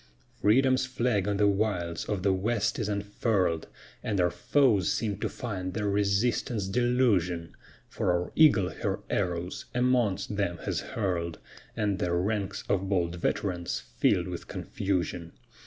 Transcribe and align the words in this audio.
Freedom's 0.41 0.87
flag 0.87 1.27
on 1.27 1.37
the 1.37 1.47
wilds 1.47 2.05
of 2.05 2.23
the 2.23 2.33
west 2.33 2.79
is 2.79 2.89
unfurl'd, 2.89 3.67
And 4.01 4.19
our 4.19 4.31
foes 4.31 4.91
seem 4.91 5.19
to 5.19 5.29
find 5.29 5.75
their 5.75 5.87
resistance 5.87 6.65
delusion; 6.67 7.53
For 7.87 8.11
our 8.11 8.31
eagle 8.33 8.71
her 8.71 9.01
arrows 9.11 9.65
amongst 9.75 10.37
them 10.37 10.57
has 10.65 10.79
hurl'd 10.79 11.37
And 11.77 11.99
their 11.99 12.15
ranks 12.17 12.63
of 12.67 12.89
bold 12.89 13.17
veterans 13.17 13.79
fill'd 13.99 14.27
with 14.27 14.47
confusion. 14.47 15.33